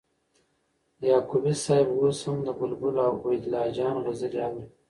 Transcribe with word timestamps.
یعقوبی 1.07 1.53
صاحب 1.63 1.87
اوس 1.99 2.19
هم 2.27 2.37
د 2.47 2.49
بلبل 2.59 2.95
عبیدالله 3.07 3.63
جان 3.77 3.95
غزلي 4.05 4.39
اوري 4.47 4.65